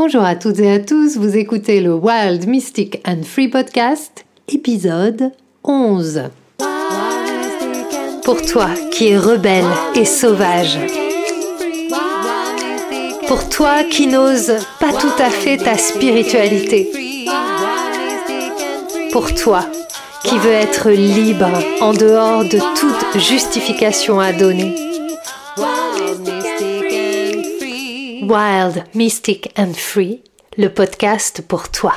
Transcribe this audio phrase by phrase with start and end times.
[0.00, 5.32] Bonjour à toutes et à tous, vous écoutez le Wild Mystic and Free Podcast, épisode
[5.64, 6.22] 11.
[8.22, 9.66] Pour toi qui es rebelle
[9.96, 10.78] et sauvage.
[13.26, 16.92] Pour toi qui n'ose pas tout à fait ta spiritualité.
[19.10, 19.66] Pour toi
[20.22, 24.87] qui veux être libre en dehors de toute justification à donner.
[28.28, 30.22] Wild, Mystic and Free,
[30.58, 31.94] le podcast pour toi.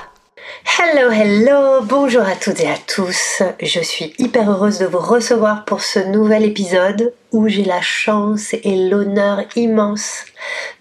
[0.79, 3.43] Hello, hello, bonjour à toutes et à tous.
[3.61, 8.53] Je suis hyper heureuse de vous recevoir pour ce nouvel épisode où j'ai la chance
[8.53, 10.23] et l'honneur immense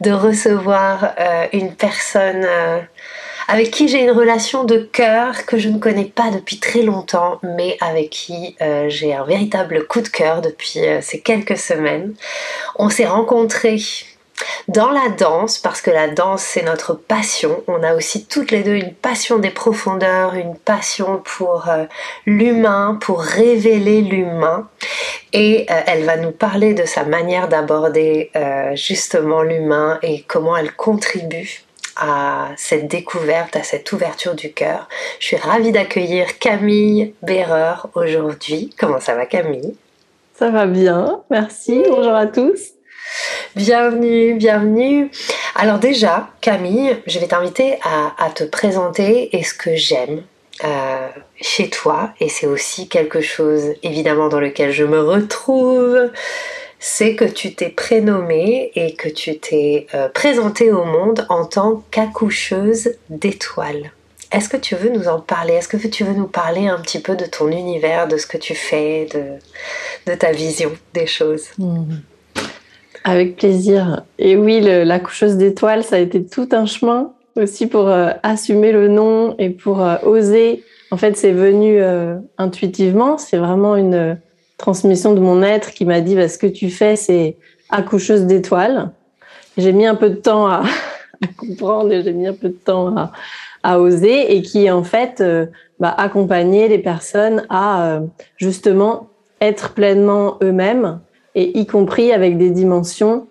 [0.00, 2.78] de recevoir euh, une personne euh,
[3.48, 7.40] avec qui j'ai une relation de cœur que je ne connais pas depuis très longtemps,
[7.42, 12.14] mais avec qui euh, j'ai un véritable coup de cœur depuis ces quelques semaines.
[12.76, 13.80] On s'est rencontrés
[14.68, 18.62] dans la danse, parce que la danse c'est notre passion, on a aussi toutes les
[18.62, 21.84] deux une passion des profondeurs, une passion pour euh,
[22.26, 24.68] l'humain, pour révéler l'humain.
[25.32, 30.56] Et euh, elle va nous parler de sa manière d'aborder euh, justement l'humain et comment
[30.56, 31.62] elle contribue
[31.96, 34.88] à cette découverte, à cette ouverture du cœur.
[35.18, 38.74] Je suis ravie d'accueillir Camille Berreur aujourd'hui.
[38.78, 39.76] Comment ça va Camille?
[40.34, 41.82] Ça va bien, merci.
[41.86, 42.72] Bonjour à tous.
[43.56, 45.10] Bienvenue, bienvenue.
[45.56, 50.22] Alors déjà, Camille, je vais t'inviter à, te présenter et ce que j'aime
[50.62, 51.08] euh,
[51.40, 56.10] chez toi, et c'est aussi quelque chose évidemment dans lequel je me retrouve,
[56.78, 61.82] c'est que tu t'es prénommée et que tu t'es euh, présentée au monde en tant
[61.90, 63.90] qu'accoucheuse d'étoiles.
[64.30, 65.54] Est-ce que tu veux nous en parler?
[65.54, 68.38] Est-ce que tu veux nous parler un petit peu de ton univers, de ce que
[68.38, 69.08] tu fais,
[70.06, 71.48] de, ta vision des choses?
[71.58, 71.96] Mmh.
[73.04, 74.02] Avec plaisir.
[74.18, 78.72] Et oui, la coucheuse d'étoiles, ça a été tout un chemin aussi pour euh, assumer
[78.72, 80.64] le nom et pour euh, oser.
[80.90, 83.18] En fait, c'est venu euh, intuitivement.
[83.18, 84.18] C'est vraiment une
[84.58, 87.36] transmission de mon être qui m'a dit bah, ce que tu fais, c'est
[87.70, 88.90] accoucheuse d'étoiles.
[89.56, 90.62] J'ai mis un peu de temps à,
[91.36, 93.12] comprendre et j'ai mis un peu de temps à,
[93.62, 95.22] à oser et qui en fait
[95.78, 98.00] bah, accompagner les personnes à
[98.38, 99.08] justement
[99.40, 101.00] être pleinement eux-mêmes
[101.34, 103.26] et y compris avec des dimensions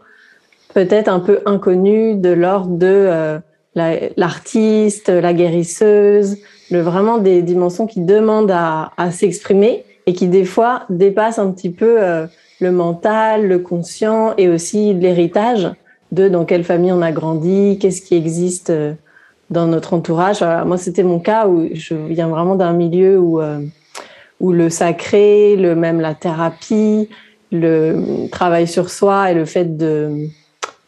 [0.73, 3.39] peut-être un peu inconnues de l'ordre de euh,
[3.75, 6.37] l'artiste, la, guérisseuse,
[6.71, 11.69] le, vraiment des dimensions qui demandent à, s'exprimer et qui des fois dépassent un petit
[11.69, 12.27] peu euh,
[12.59, 15.71] le mental, le conscient et aussi l'héritage
[16.11, 18.93] de dans quelle famille on a grandi, qu'est-ce qui existe euh,
[19.49, 20.43] dans notre entourage.
[20.65, 23.41] moi, c'était mon cas où je viens vraiment d'un milieu où,
[24.39, 27.09] où le sacré, le même la thérapie,
[27.51, 30.29] le travail sur soi et le fait de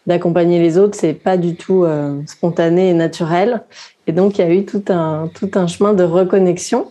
[0.08, 3.62] d'accompagner les autres, c'est pas du tout euh, spontané et naturel.
[4.08, 6.88] Et donc, il y a eu tout un, tout un chemin de reconnexion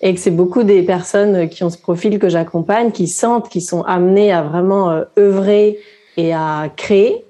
[0.00, 3.60] et que c'est beaucoup des personnes qui ont ce profil que j'accompagne, qui sentent, qui
[3.60, 5.78] sont amenées à vraiment euh, œuvrer
[6.16, 7.24] et à créer.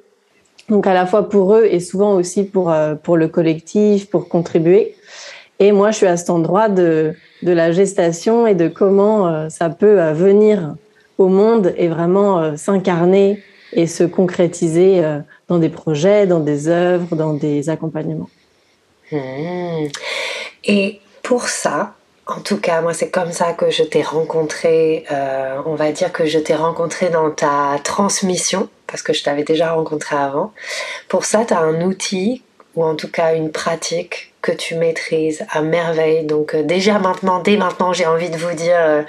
[0.69, 4.29] Donc, à la fois pour eux et souvent aussi pour, euh, pour le collectif, pour
[4.29, 4.95] contribuer.
[5.59, 9.71] Et moi, je suis à cet endroit de, de la gestation et de comment ça
[9.71, 10.75] peut venir
[11.19, 13.43] au monde et vraiment euh, s'incarner
[13.73, 15.19] et se concrétiser euh,
[15.49, 18.29] dans des projets, dans des œuvres, dans des accompagnements.
[19.11, 19.87] Hmm.
[20.65, 21.95] Et pour ça,
[22.27, 25.05] en tout cas, moi, c'est comme ça que je t'ai rencontré.
[25.11, 29.43] Euh, on va dire que je t'ai rencontré dans ta transmission, parce que je t'avais
[29.43, 30.53] déjà rencontré avant.
[31.09, 32.43] Pour ça, tu as un outil,
[32.75, 36.25] ou en tout cas une pratique que tu maîtrises à merveille.
[36.25, 39.05] Donc déjà maintenant, dès maintenant, j'ai envie de vous dire,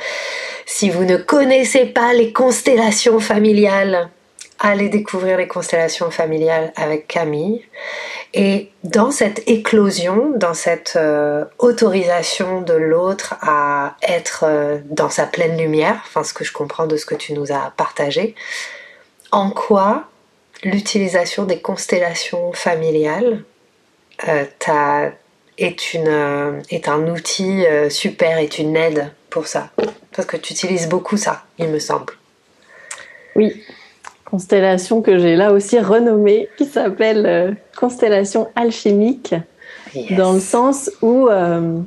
[0.65, 4.09] si vous ne connaissez pas les constellations familiales,
[4.59, 7.63] allez découvrir les constellations familiales avec Camille.
[8.33, 15.25] Et dans cette éclosion, dans cette euh, autorisation de l'autre à être euh, dans sa
[15.25, 18.35] pleine lumière, enfin ce que je comprends de ce que tu nous as partagé,
[19.31, 20.05] en quoi
[20.63, 23.43] l'utilisation des constellations familiales
[24.27, 24.45] euh,
[25.57, 29.69] est, un outil super, est une aide pour ça.
[30.15, 32.13] Parce que tu utilises beaucoup ça, il me semble.
[33.35, 33.63] Oui,
[34.25, 39.33] constellation que j'ai là aussi renommée, qui s'appelle euh, constellation alchimique,
[40.11, 41.79] dans le sens où euh,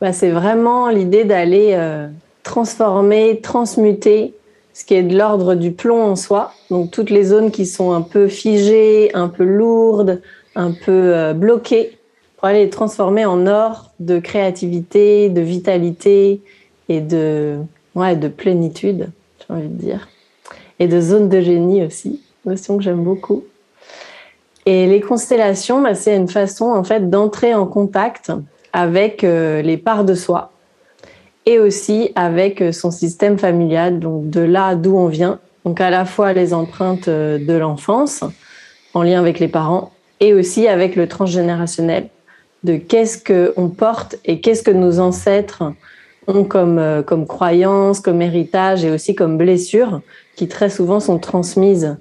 [0.00, 2.06] bah, c'est vraiment l'idée d'aller euh,
[2.42, 4.34] transformer, transmuter
[4.74, 7.92] ce qui est de l'ordre du plomb en soi, donc toutes les zones qui sont
[7.92, 10.20] un peu figées, un peu lourdes,
[10.54, 11.98] un peu bloquées,
[12.36, 16.40] pour aller les transformer en or de créativité, de vitalité,
[16.90, 17.58] et de,
[17.94, 20.08] ouais, de plénitude, j'ai envie de dire.
[20.80, 23.44] Et de zone de génie aussi, notion que j'aime beaucoup.
[24.66, 28.32] Et les constellations, bah, c'est une façon en fait d'entrer en contact
[28.72, 30.50] avec euh, les parts de soi
[31.46, 35.38] et aussi avec euh, son système familial, donc de là d'où on vient.
[35.64, 38.24] Donc à la fois les empreintes euh, de l'enfance
[38.94, 42.08] en lien avec les parents et aussi avec le transgénérationnel
[42.64, 45.62] de qu'est-ce que on porte et qu'est-ce que nos ancêtres
[46.26, 50.00] ont comme comme croyance, comme héritage et aussi comme blessures
[50.36, 51.96] qui très souvent sont transmises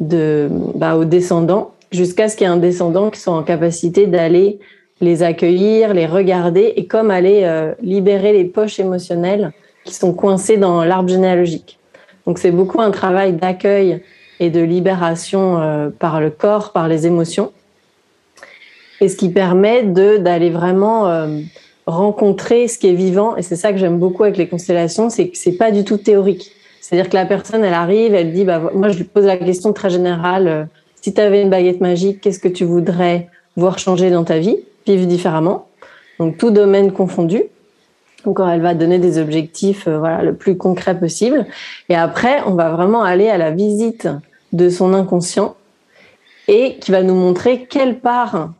[0.00, 4.06] de bah, aux descendants jusqu'à ce qu'il y ait un descendant qui soit en capacité
[4.06, 4.58] d'aller
[5.00, 9.52] les accueillir, les regarder et comme aller euh, libérer les poches émotionnelles
[9.84, 11.78] qui sont coincées dans l'arbre généalogique.
[12.26, 14.02] Donc c'est beaucoup un travail d'accueil
[14.40, 17.52] et de libération euh, par le corps, par les émotions,
[19.00, 21.40] et ce qui permet de d'aller vraiment euh,
[21.86, 23.36] rencontrer ce qui est vivant.
[23.36, 25.96] Et c'est ça que j'aime beaucoup avec les constellations, c'est que c'est pas du tout
[25.96, 26.52] théorique.
[26.80, 29.72] C'est-à-dire que la personne, elle arrive, elle dit, bah moi je lui pose la question
[29.72, 30.68] très générale
[31.00, 34.58] si tu avais une baguette magique, qu'est-ce que tu voudrais voir changer dans ta vie,
[34.86, 35.66] vivre différemment
[36.18, 37.44] Donc tout domaine confondu.
[38.24, 41.46] Donc elle va donner des objectifs euh, voilà le plus concret possible
[41.88, 44.08] et après on va vraiment aller à la visite
[44.52, 45.56] de son inconscient
[46.46, 48.50] et qui va nous montrer quelle part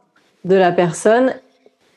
[0.47, 1.35] de la personne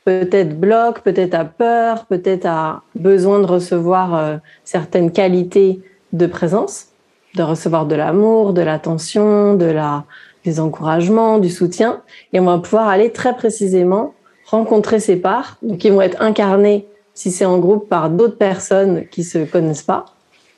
[0.04, 5.80] peut-être bloque, peut-être a peur, peut-être a besoin de recevoir euh, certaines qualités
[6.12, 6.88] de présence,
[7.34, 10.04] de recevoir de l'amour, de l'attention, de la
[10.44, 12.02] des encouragements, du soutien,
[12.32, 14.14] et on va pouvoir aller très précisément
[14.44, 19.06] rencontrer ces parts, donc ils vont être incarnés si c'est en groupe par d'autres personnes
[19.08, 20.04] qui se connaissent pas,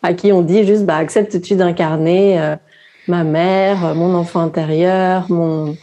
[0.02, 2.56] à qui on dit juste bah acceptes-tu d'incarner euh,
[3.06, 5.76] ma mère, mon enfant intérieur, mon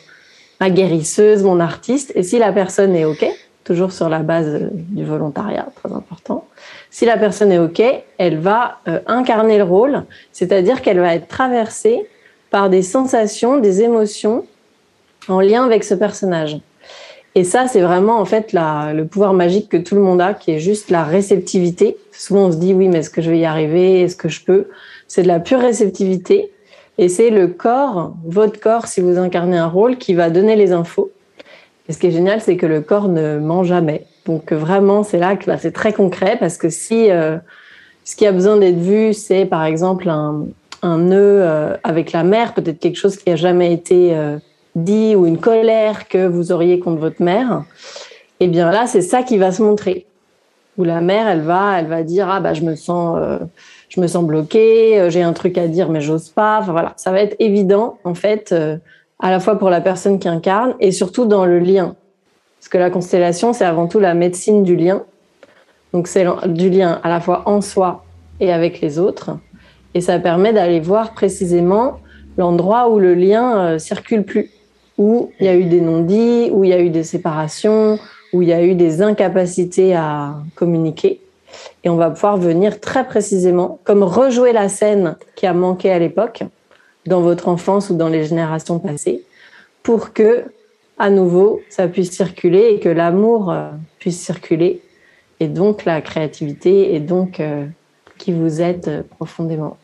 [0.60, 3.26] ma guérisseuse, mon artiste, et si la personne est ok,
[3.64, 6.46] toujours sur la base du volontariat, très important.
[6.92, 7.82] Si la personne est ok,
[8.18, 12.06] elle va euh, incarner le rôle, c'est-à-dire qu'elle va être traversée
[12.50, 14.46] par des sensations, des émotions
[15.28, 16.60] en lien avec ce personnage.
[17.36, 20.52] Et ça, c'est vraiment en fait le pouvoir magique que tout le monde a, qui
[20.52, 21.98] est juste la réceptivité.
[22.12, 24.02] Souvent, on se dit oui, mais est-ce que je vais y arriver?
[24.02, 24.68] Est-ce que je peux?
[25.08, 26.52] C'est de la pure réceptivité.
[27.00, 30.74] Et c'est le corps, votre corps, si vous incarnez un rôle, qui va donner les
[30.74, 31.10] infos.
[31.90, 34.06] Et ce qui est génial, c'est que le corps ne ment jamais.
[34.26, 37.38] Donc vraiment, c'est là que bah, c'est très concret parce que si euh,
[38.04, 40.46] ce qui a besoin d'être vu, c'est par exemple un,
[40.84, 44.38] un nœud euh, avec la mère, peut-être quelque chose qui a jamais été euh,
[44.76, 47.64] dit ou une colère que vous auriez contre votre mère,
[48.40, 50.06] eh bien là, c'est ça qui va se montrer.
[50.78, 53.40] Où la mère, elle va, elle va dire ah bah je me sens, euh,
[53.90, 56.60] je me sens bloquée, j'ai un truc à dire mais j'ose pas.
[56.62, 58.54] Enfin voilà, ça va être évident en fait,
[59.20, 61.96] à la fois pour la personne qui incarne et surtout dans le lien,
[62.60, 65.04] parce que la constellation c'est avant tout la médecine du lien.
[65.94, 68.04] Donc c'est du lien à la fois en soi
[68.40, 69.38] et avec les autres.
[69.94, 72.00] Et ça permet d'aller voir précisément
[72.38, 74.50] l'endroit où le lien euh, circule plus,
[74.98, 78.00] où il y a eu des non-dits, où il y a eu des séparations,
[78.34, 81.22] où il y a eu des incapacités à communiquer.
[81.84, 86.00] Et on va pouvoir venir très précisément, comme rejouer la scène qui a manqué à
[86.00, 86.44] l'époque,
[87.06, 89.24] dans votre enfance ou dans les générations passées,
[89.82, 90.46] pour que,
[90.98, 93.70] à nouveau, ça puisse circuler et que l'amour euh,
[94.00, 94.82] puisse circuler,
[95.40, 97.66] et donc la créativité, et donc euh,
[98.18, 99.78] qui vous aide profondément.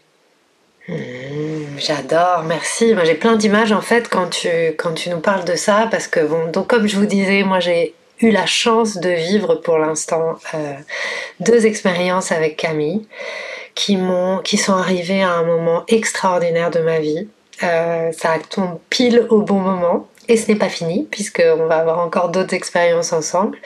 [0.88, 2.94] Mmh, j'adore, merci.
[2.94, 6.22] Moi j'ai plein d'images en fait quand tu, quand nous parles de ça parce que
[6.22, 10.36] bon, donc comme je vous disais, moi j'ai eu la chance de vivre pour l'instant
[10.56, 10.74] euh,
[11.40, 13.06] deux expériences avec Camille
[13.76, 17.28] qui sont arrivées à un moment extraordinaire de ma vie.
[17.64, 20.08] Euh, ça tombe pile au bon moment.
[20.28, 23.58] Et ce n'est pas fini puisqu'on va avoir encore d'autres expériences ensemble.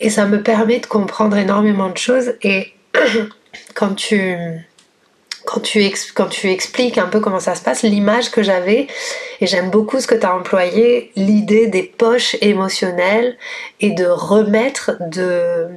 [0.00, 2.34] Et ça me permet de comprendre énormément de choses.
[2.42, 2.72] Et
[3.74, 4.36] quand tu
[5.48, 5.82] quand tu,
[6.14, 8.86] quand tu expliques un peu comment ça se passe, l'image que j'avais,
[9.40, 13.38] et j'aime beaucoup ce que tu as employé, l'idée des poches émotionnelles
[13.80, 15.68] et de remettre de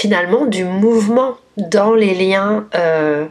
[0.00, 3.26] finalement du mouvement dans les liens euh,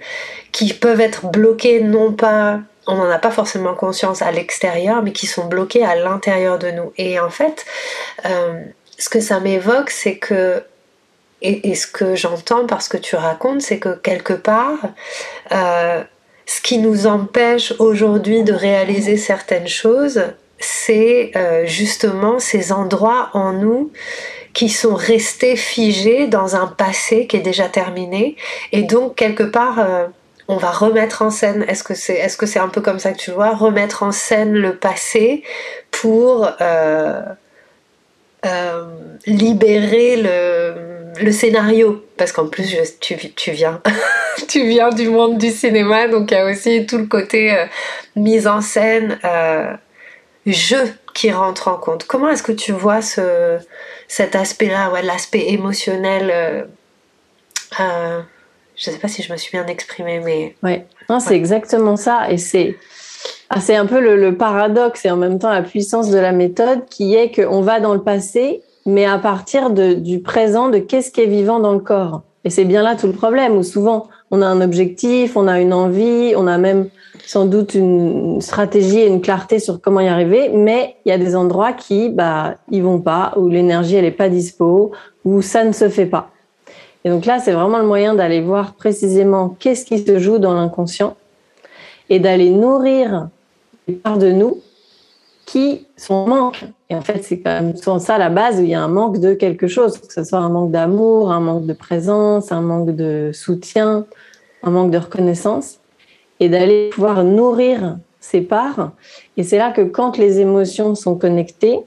[0.52, 5.12] qui peuvent être bloqués non pas on n'en a pas forcément conscience à l'extérieur, mais
[5.12, 6.92] qui sont bloqués à l'intérieur de nous.
[6.98, 7.64] Et en fait,
[8.26, 8.64] euh,
[8.98, 10.64] ce que ça m'évoque, c'est que
[11.44, 14.80] et, ce que j'entends parce que tu racontes, c'est que quelque part,
[15.52, 16.04] euh,
[16.48, 20.24] ce qui nous empêche aujourd'hui de réaliser certaines choses,
[20.58, 21.32] c'est
[21.66, 23.92] justement ces endroits en nous
[24.54, 28.36] qui sont restés figés dans un passé qui est déjà terminé.
[28.72, 30.08] Et donc, quelque part, euh,
[30.48, 33.18] on va remettre en scène, est-ce que c'est est -ce un peu comme ça que
[33.18, 35.44] tu vois, remettre en scène le passé
[35.92, 36.50] pour
[39.26, 40.90] libérer le
[41.22, 43.82] le scénario, parce qu'en plus tu, tu, viens,
[44.48, 47.66] tu viens du monde du cinéma, donc il y a aussi tout le côté euh,
[48.16, 49.74] mise en scène, euh,
[50.46, 52.06] jeu qui rentre en compte.
[52.06, 53.58] Comment est-ce que tu vois ce,
[54.10, 56.64] cet aspect-là, ouais, l'aspect émotionnel euh,
[57.80, 58.22] euh,
[58.76, 60.56] Je ne sais pas si je me suis bien exprimée, mais...
[60.64, 60.86] Ouais,
[61.20, 62.30] c'est exactement ça.
[62.30, 62.76] Et c'est...
[63.52, 66.86] Ah, c'est un peu le, paradoxe et en même temps la puissance de la méthode
[66.90, 71.12] qui est qu'on va dans le passé, mais à partir de, du présent, de qu'est-ce
[71.12, 72.22] qui est vivant dans le corps.
[72.46, 75.60] Et c'est bien là tout le problème, où souvent on a un objectif, on a
[75.60, 76.90] une envie, on a même
[77.30, 81.20] sans doute une stratégie et une clarté sur comment y arriver, mais il y a
[81.20, 84.94] des endroits qui, bah, ils vont pas, où l'énergie elle est pas dispo,
[85.26, 86.32] où ça ne se fait pas.
[87.06, 90.56] Et donc là, c'est vraiment le moyen d'aller voir précisément qu'est-ce qui se joue dans
[90.56, 91.16] l'inconscient
[92.10, 93.30] et d'aller nourrir
[93.88, 94.58] les parts de nous
[95.46, 96.66] qui sont manque.
[96.90, 98.88] Et en fait, c'est quand même souvent ça la base où il y a un
[98.88, 102.62] manque de quelque chose, que ce soit un manque d'amour, un manque de présence, un
[102.62, 104.08] manque de soutien,
[104.64, 105.79] un manque de reconnaissance
[106.40, 108.92] et d'aller pouvoir nourrir ces parts.
[109.38, 111.80] Et c'est là que quand les émotions sont connectées,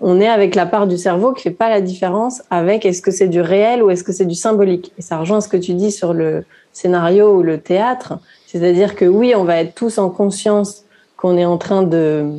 [0.00, 3.10] on est avec la part du cerveau qui fait pas la différence avec est-ce que
[3.10, 4.92] c'est du réel ou est-ce que c'est du symbolique.
[4.98, 8.18] Et ça rejoint ce que tu dis sur le scénario ou le théâtre.
[8.46, 10.84] C'est-à-dire que oui, on va être tous en conscience
[11.16, 12.30] qu'on est en train de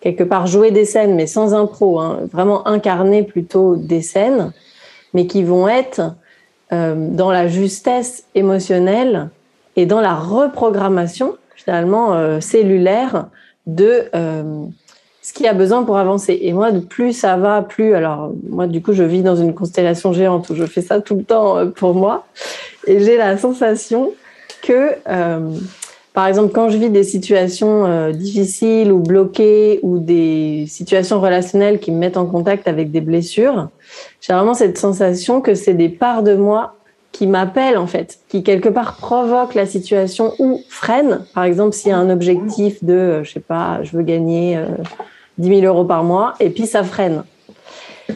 [0.00, 4.52] quelque part jouer des scènes, mais sans impro, hein, vraiment incarner plutôt des scènes,
[5.12, 6.14] mais qui vont être
[6.72, 9.30] euh, dans la justesse émotionnelle
[9.76, 13.26] et dans la reprogrammation finalement euh, cellulaire
[13.66, 14.64] de euh,
[15.22, 16.38] ce qui a besoin pour avancer.
[16.40, 20.12] Et moi, plus ça va, plus alors moi du coup je vis dans une constellation
[20.12, 22.26] géante où je fais ça tout le temps euh, pour moi
[22.86, 24.12] et j'ai la sensation
[24.62, 24.96] que
[26.14, 31.92] par exemple, quand je vis des situations difficiles ou bloquées ou des situations relationnelles qui
[31.92, 33.68] me mettent en contact avec des blessures,
[34.20, 36.74] j'ai vraiment cette sensation que c'est des parts de moi
[37.12, 41.24] qui m'appelle en fait, qui quelque part provoque la situation ou freine.
[41.34, 44.56] Par exemple, s'il y a un objectif de, euh, je sais pas, je veux gagner
[44.56, 44.66] euh,
[45.38, 47.24] 10 000 euros par mois, et puis ça freine.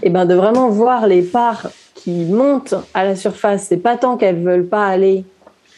[0.03, 4.17] Et ben de vraiment voir les parts qui montent à la surface, c'est pas tant
[4.17, 5.25] qu'elles veulent pas aller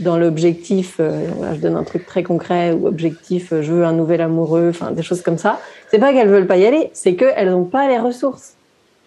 [0.00, 3.92] dans l'objectif, euh, je donne un truc très concret, ou objectif, euh, je veux un
[3.92, 5.61] nouvel amoureux, enfin des choses comme ça.
[5.90, 8.54] C'est pas qu'elles veulent pas y aller, c'est qu'elles n'ont pas les ressources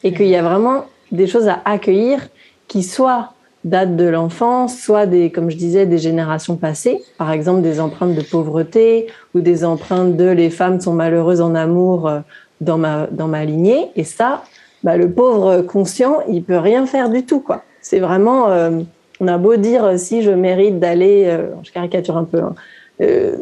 [0.03, 2.29] et qu'il y a vraiment des choses à accueillir
[2.67, 3.33] qui soient
[3.63, 8.15] datent de l'enfance, soit des, comme je disais, des générations passées, par exemple des empreintes
[8.15, 12.19] de pauvreté ou des empreintes de les femmes sont malheureuses en amour euh,
[12.61, 13.91] dans ma, dans ma lignée.
[13.95, 14.43] Et ça,
[14.83, 17.63] bah, le pauvre conscient, il peut rien faire du tout, quoi.
[17.81, 18.81] C'est vraiment, euh,
[19.19, 22.55] on a beau dire euh, si je mérite d'aller, je caricature un peu, hein,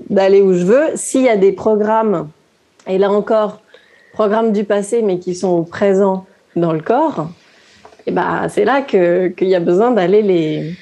[0.10, 2.30] d'aller où je veux, s'il y a des programmes,
[2.88, 3.62] et là encore,
[4.14, 7.28] programmes du passé, mais qui sont au présent dans le corps,
[8.08, 10.76] et bah, c'est là qu'il y a besoin d'aller les,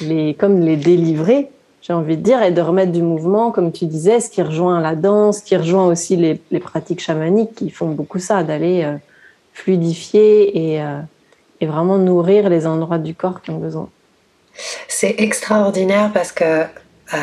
[0.00, 1.50] les, comme les délivrer,
[1.82, 4.80] j'ai envie de dire, et de remettre du mouvement, comme tu disais, ce qui rejoint
[4.80, 8.84] la danse, ce qui rejoint aussi les, les pratiques chamaniques qui font beaucoup ça, d'aller
[8.84, 8.96] euh,
[9.52, 11.00] fluidifier et, euh,
[11.60, 13.88] et vraiment nourrir les endroits du corps qui ont besoin.
[14.88, 17.16] C'est extraordinaire parce que euh,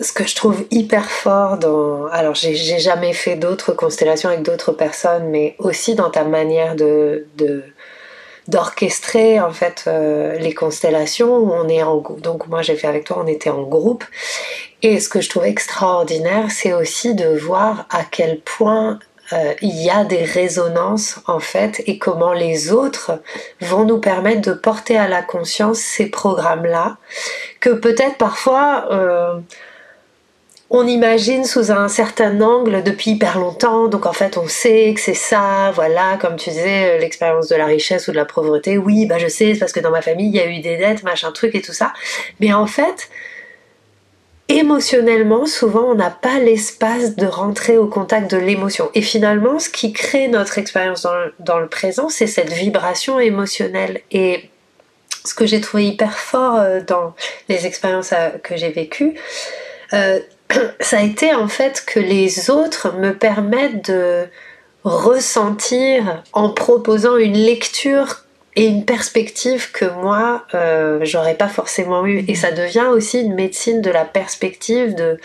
[0.00, 2.06] ce que je trouve hyper fort dans.
[2.06, 7.26] Alors, j'ai jamais fait d'autres constellations avec d'autres personnes, mais aussi dans ta manière de.
[8.48, 13.02] d'orchestrer en fait euh, les constellations où on est en donc moi j'ai fait avec
[13.02, 14.04] toi on était en groupe
[14.82, 19.00] et ce que je trouve extraordinaire c'est aussi de voir à quel point
[19.32, 23.20] euh, il y a des résonances en fait et comment les autres
[23.60, 26.98] vont nous permettre de porter à la conscience ces programmes là
[27.58, 29.40] que peut-être parfois euh,
[30.70, 35.00] on imagine sous un certain angle depuis hyper longtemps, donc en fait on sait que
[35.00, 38.76] c'est ça, voilà, comme tu disais, euh, l'expérience de la richesse ou de la pauvreté,
[38.76, 40.76] oui, bah je sais, c'est parce que dans ma famille il y a eu des
[40.76, 41.92] dettes, machin truc et tout ça,
[42.40, 43.10] mais en fait,
[44.48, 49.68] émotionnellement, souvent on n'a pas l'espace de rentrer au contact de l'émotion, et finalement ce
[49.68, 51.06] qui crée notre expérience
[51.38, 54.50] dans le, présent, c'est cette vibration émotionnelle, et
[55.24, 57.14] ce que j'ai trouvé hyper fort euh, dans
[57.48, 59.14] les expériences euh, que j'ai vécues,
[60.80, 64.26] ça a été en fait que les autres me permettent de
[64.84, 72.24] ressentir en proposant une lecture et une perspective que moi euh, j'aurais pas forcément eu
[72.26, 75.18] et ça devient aussi une médecine de la perspective de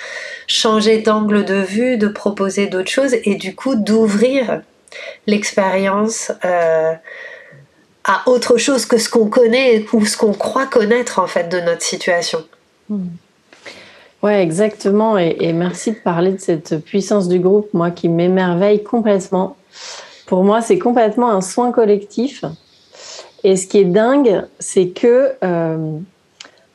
[0.47, 4.61] changer d'angle de vue de proposer d'autres choses et du coup d'ouvrir
[5.27, 6.93] l'expérience euh,
[8.03, 11.59] à autre chose que ce qu'on connaît ou ce qu'on croit connaître en fait de
[11.61, 12.45] notre situation
[12.89, 13.07] hmm.
[14.23, 15.17] Ouais, exactement.
[15.17, 19.55] Et, merci de parler de cette puissance du groupe, moi, qui m'émerveille complètement.
[20.27, 22.45] Pour moi, c'est complètement un soin collectif.
[23.43, 25.97] Et ce qui est dingue, c'est que, euh,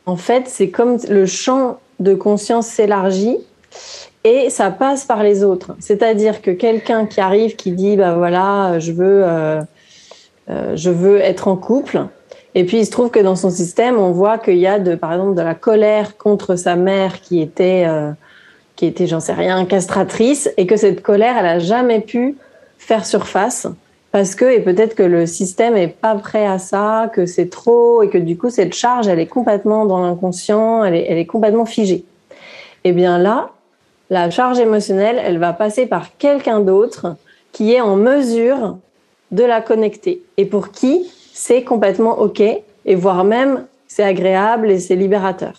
[0.07, 3.39] en fait, c'est comme le champ de conscience s'élargit
[4.25, 5.77] et ça passe par les autres.
[5.79, 9.61] C'est-à-dire que quelqu'un qui arrive, qui dit, bah voilà, je veux, euh,
[10.51, 12.07] euh, je veux être en couple,
[12.59, 15.13] et puis il se trouve que dans son système, on voit qu'il y a par
[15.13, 18.13] exemple, de la colère contre sa mère qui était, euh,
[18.77, 22.37] qui était, j'en sais rien, castratrice, et que cette colère, elle a jamais pu
[22.79, 23.67] faire surface
[24.11, 28.03] parce que et peut-être que le système est pas prêt à ça, que c'est trop
[28.03, 31.27] et que du coup cette charge elle est complètement dans l'inconscient, elle est, elle est
[31.27, 32.05] complètement figée.
[32.85, 33.51] Et eh bien là,
[34.09, 37.17] la charge émotionnelle, elle va passer par quelqu'un d'autre
[37.53, 38.79] qui est en mesure
[39.33, 41.11] de la connecter et pour qui?
[41.37, 45.53] C'est complètement ok et voire même c'est agréable et c'est libérateur.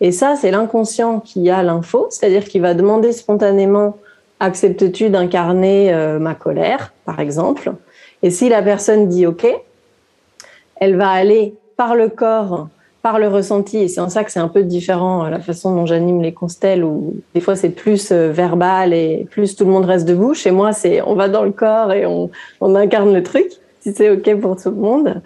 [0.00, 3.98] Et ça, c'est l'inconscient qui a l'info, c'est-à-dire qu'il va demander spontanément
[4.40, 7.74] acceptes-tu d'incarner euh, ma colère, par exemple?
[8.22, 9.46] Et si la personne dit OK,
[10.76, 12.68] elle va aller par le corps,
[13.02, 15.74] par le ressenti, et c'est en ça que c'est un peu différent euh, la façon
[15.74, 19.70] dont j'anime les constelles, où des fois c'est plus euh, verbal et plus tout le
[19.70, 20.32] monde reste debout.
[20.32, 22.30] Chez moi, c'est on va dans le corps et on,
[22.62, 25.22] on incarne le truc, si c'est OK pour tout le monde.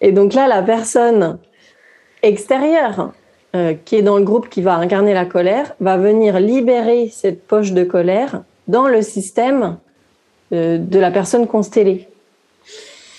[0.00, 1.38] Et donc là, la personne
[2.22, 3.12] extérieure
[3.54, 7.46] euh, qui est dans le groupe qui va incarner la colère va venir libérer cette
[7.46, 9.78] poche de colère dans le système
[10.52, 12.08] de la personne constellée.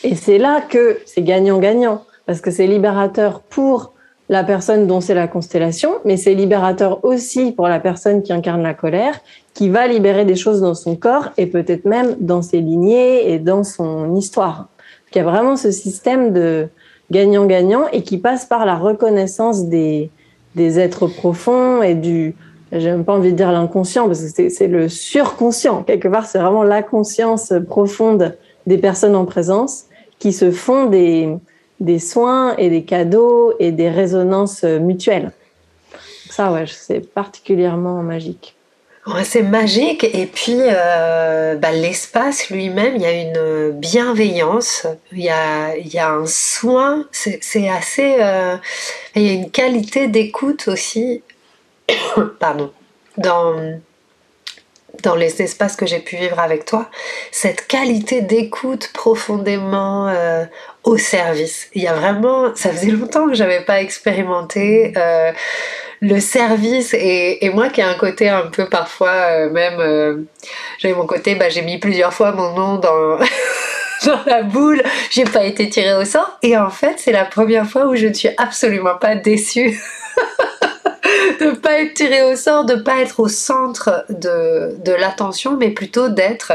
[0.04, 3.94] Et c'est là que c'est gagnant-gagnant, parce que c'est libérateur pour
[4.30, 8.62] la personne dont c'est la constellation, mais c'est libérateur aussi pour la personne qui incarne
[8.62, 9.20] la colère,
[9.54, 13.40] qui va libérer des choses dans son corps et peut-être même dans ses lignées et
[13.40, 14.68] dans son histoire.
[15.12, 16.68] Il y a vraiment ce système de
[17.12, 20.10] gagnant-gagnant et qui passe par la reconnaissance des,
[20.56, 22.36] des êtres profonds et du,
[22.72, 25.84] j'ai même pas envie de dire l'inconscient parce que c'est le surconscient.
[25.84, 29.86] Quelque part, c'est vraiment la conscience profonde des personnes en présence
[30.20, 31.30] qui se font des,
[31.80, 35.32] des soins et des cadeaux et des résonances mutuelles.
[36.30, 38.57] Ça, ouais, c'est particulièrement magique.
[39.24, 40.04] C'est magique.
[40.04, 46.26] Et puis euh, bah, l'espace lui-même, il y a une bienveillance, il y a, un
[46.26, 48.18] soin, c'est assez...
[48.20, 48.58] Euh,
[49.16, 51.24] il y a une qualité d'écoute aussi,
[52.40, 52.72] pardon,
[53.18, 53.80] dans,
[55.04, 56.90] dans les espaces que j'ai pu vivre avec toi,
[57.32, 60.46] cette qualité d'écoute profondément euh,
[60.84, 61.70] au service.
[61.74, 64.94] Il y a vraiment, ça faisait longtemps que j'avais pas expérimenté
[66.02, 70.28] le service et, moi qui ai un côté un peu parfois euh, même,
[70.80, 73.18] j'avais mon côté, bah, j'ai mis plusieurs fois mon nom dans
[74.06, 77.68] dans la boule, j'ai pas été tirée au sort et en fait c'est la première
[77.68, 79.80] fois où je ne suis absolument pas déçue.
[81.40, 85.70] de pas être tiré au sort, de pas être au centre de, de l'attention, mais
[85.70, 86.54] plutôt d'être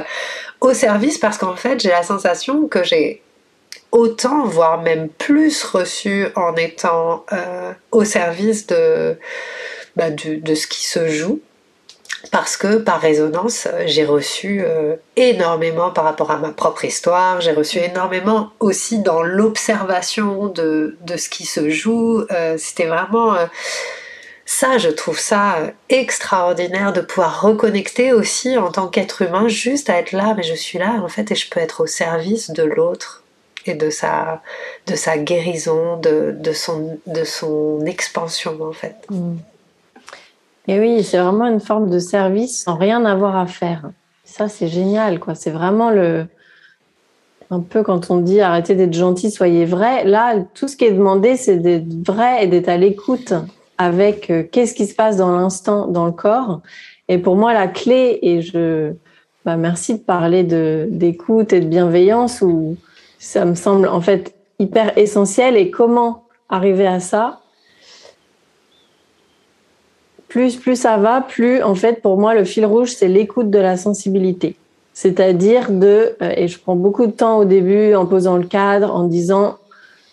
[0.60, 3.22] au service parce qu'en fait j'ai la sensation que j'ai
[3.92, 9.18] autant, voire même plus reçu en étant euh, au service de,
[9.96, 11.40] bah, de, ce qui se joue.
[12.30, 17.52] Parce que par résonance, j'ai reçu euh, énormément par rapport à ma propre histoire, j'ai
[17.52, 22.24] reçu énormément aussi dans l'observation de, ce qui se joue.
[22.30, 23.36] Euh, c'était vraiment
[24.46, 25.56] ça, je trouve ça
[25.88, 30.54] extraordinaire de pouvoir reconnecter aussi en tant qu'être humain, juste à être là, mais je
[30.54, 33.21] suis là en fait et je peux être au service de l'autre
[33.66, 34.42] et de sa,
[34.86, 38.96] de sa guérison, de, de, son, de son expansion en fait.
[39.10, 39.36] Mm.
[40.68, 43.90] Et oui, c'est vraiment une forme de service sans rien avoir à faire.
[44.24, 45.34] Ça, c'est génial, quoi.
[45.34, 46.26] C'est vraiment le,
[47.50, 50.04] un peu quand on dit arrêtez d'être gentil, soyez vrai.
[50.04, 53.34] Là, tout ce qui est demandé, c'est d'être vrai et d'être à l'écoute
[53.78, 56.60] avec euh, qu'est-ce qui se passe dans l'instant dans le corps.
[57.08, 58.92] Et pour moi, la clé, et je,
[59.44, 62.76] bah, merci de parler d'écoute et de bienveillance, où
[63.22, 65.56] ça me semble en fait hyper essentiel.
[65.56, 67.40] Et comment arriver à ça?
[70.28, 73.58] Plus plus ça va, plus en fait pour moi le fil rouge c'est l'écoute de
[73.58, 74.56] la sensibilité.
[74.94, 78.94] C'est-à-dire de, euh, et je prends beaucoup de temps au début en posant le cadre,
[78.94, 79.58] en disant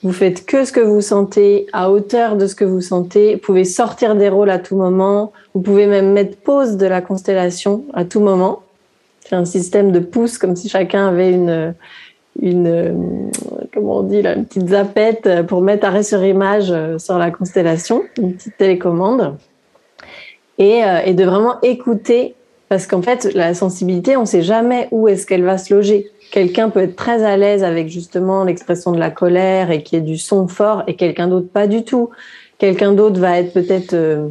[0.03, 3.35] vous faites que ce que vous sentez, à hauteur de ce que vous sentez.
[3.35, 5.33] Vous pouvez sortir des rôles à tout moment.
[5.53, 8.61] Vous pouvez même mettre pause de la constellation à tout moment.
[9.19, 11.75] C'est un système de pouce, comme si chacun avait une,
[12.41, 13.31] une,
[13.73, 17.31] comment on dit là, une petite zapette pour mettre arrêt sur image euh, sur la
[17.31, 19.35] constellation, une petite télécommande.
[20.57, 22.35] Et, euh, et de vraiment écouter,
[22.67, 26.11] parce qu'en fait, la sensibilité, on ne sait jamais où est-ce qu'elle va se loger
[26.31, 30.01] quelqu'un peut être très à l'aise avec justement l'expression de la colère et qui est
[30.01, 32.09] du son fort et quelqu'un d'autre pas du tout.
[32.57, 34.29] Quelqu'un d'autre va être peut-être euh,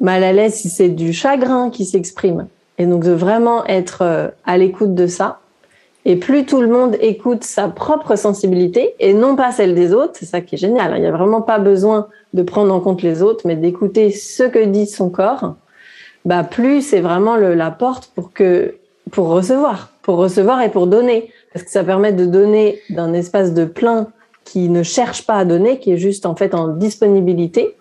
[0.00, 2.46] mal à l'aise si c'est du chagrin qui s'exprime.
[2.78, 5.40] Et donc de vraiment être euh, à l'écoute de ça.
[6.06, 10.12] Et plus tout le monde écoute sa propre sensibilité et non pas celle des autres,
[10.14, 10.92] c'est ça qui est génial.
[10.96, 14.42] Il n'y a vraiment pas besoin de prendre en compte les autres, mais d'écouter ce
[14.42, 15.54] que dit son corps.
[16.24, 18.74] bah plus c'est vraiment la porte pour que
[19.10, 23.54] pour recevoir, pour recevoir et pour donner, parce que ça permet de donner d'un espace
[23.54, 24.08] de plein
[24.44, 27.76] qui ne cherche pas à donner, qui est juste en fait en disponibilité,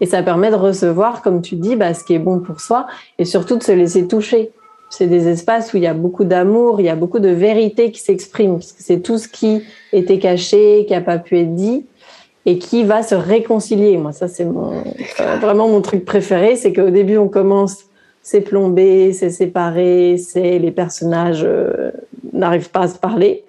[0.00, 2.86] et ça permet de recevoir, comme tu dis, bah, ce qui est bon pour soi,
[3.18, 4.50] et surtout de se laisser toucher.
[4.90, 7.92] C'est des espaces où il y a beaucoup d'amour, il y a beaucoup de vérité
[7.92, 11.54] qui s'exprime, parce que c'est tout ce qui était caché, qui a pas pu être
[11.54, 11.86] dit,
[12.44, 13.96] et qui va se réconcilier.
[13.98, 17.84] Moi, ça, c'est mon, euh, vraiment mon truc préféré, c'est qu'au début, on commence,
[18.20, 21.92] c'est plombé, c'est séparé, c'est les personnages euh,
[22.32, 23.44] n'arrivent pas à se parler,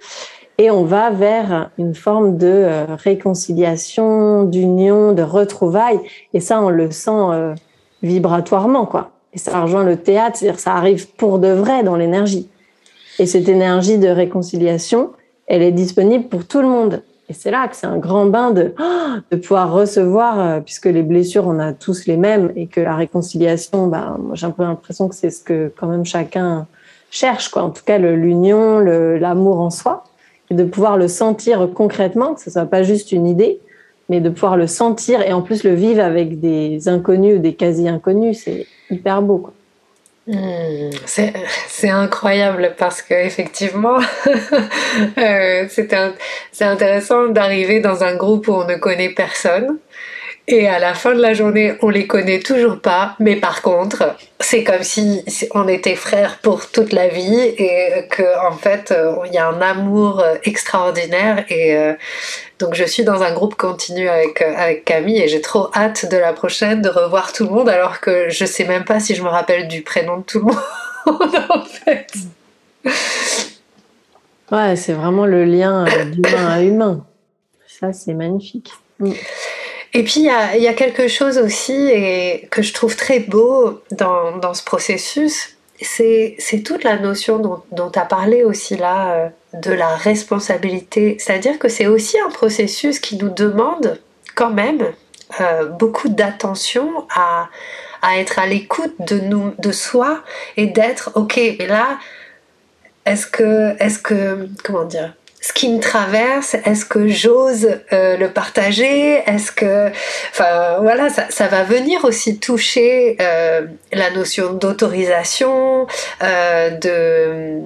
[0.60, 6.00] et on va vers une forme de euh, réconciliation, d'union, de retrouvailles,
[6.36, 7.56] et ça, on le sent
[8.04, 9.12] vibratoirement, quoi.
[9.34, 12.50] Et ça rejoint le théâtre, c'est-à-dire ça arrive pour de vrai dans l'énergie.
[13.20, 15.12] Et cette énergie de réconciliation,
[15.48, 17.04] elle est disponible pour tout le monde.
[17.30, 18.74] Et c'est là que c'est un grand bain de,
[19.32, 22.96] de pouvoir recevoir, euh, puisque les blessures, on a tous les mêmes, et que la
[22.96, 26.68] réconciliation, bah, j'ai un peu l'impression que c'est ce que quand même chacun
[27.10, 27.64] cherche, quoi.
[27.64, 30.04] En tout cas, l'union, l'amour en soi,
[30.50, 33.60] et de pouvoir le sentir concrètement, que ce soit pas juste une idée,
[34.12, 37.54] mais de pouvoir le sentir et en plus le vivre avec des inconnus ou des
[37.54, 39.38] quasi-inconnus, c'est hyper beau.
[39.38, 39.54] Quoi.
[40.28, 44.00] Hmm, c'est incroyable parce que effectivement,
[45.18, 45.94] euh, c'est
[46.62, 49.78] intéressant d'arriver dans un groupe où on ne connaît personne
[50.52, 54.16] et à la fin de la journée, on les connaît toujours pas, mais par contre,
[54.40, 59.16] c'est comme si on était frères pour toute la vie et que en fait, euh,
[59.26, 61.94] il y a un amour euh, extraordinaire et euh,
[62.60, 66.18] donc je suis dans un groupe continu avec avec Camille et j'ai trop hâte de
[66.18, 69.24] la prochaine de revoir tout le monde alors que je sais même pas si je
[69.24, 70.46] me rappelle du prénom de tout le
[71.12, 72.08] monde en fait.
[74.52, 77.06] Ouais, c'est vraiment le lien d'humain à humain.
[77.68, 78.72] Ça, c'est magnifique.
[79.00, 79.14] Mm.
[79.94, 84.38] Et puis, il y a, quelque chose aussi et que je trouve très beau dans,
[84.38, 89.72] dans ce processus, c'est toute la notion dont tu as parlé aussi là, euh, de
[89.72, 91.18] la responsabilité.
[91.20, 94.00] C'est-à-dire que c'est aussi un processus qui nous demande
[94.36, 94.94] quand même
[95.42, 97.50] euh, beaucoup d'attention à,
[98.02, 99.22] à être à l'écoute de,
[99.60, 100.24] de soi
[100.56, 101.98] et d'être, ok, mais là,
[103.06, 108.30] est-ce que, est-ce que, comment dire, ce qui me traverse, est-ce que j'ose euh, le
[108.30, 109.90] partager Est-ce que,
[110.30, 115.88] enfin voilà, ça, va venir aussi toucher euh, la notion d'autorisation,
[116.24, 117.60] euh, de